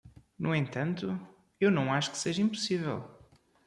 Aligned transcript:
No 0.39 0.55
entanto? 0.55 1.15
eu 1.59 1.69
não 1.69 1.93
acho 1.93 2.09
que 2.09 2.17
seja 2.17 2.41
impossível. 2.41 3.07